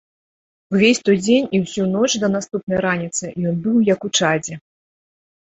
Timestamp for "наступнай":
2.37-2.79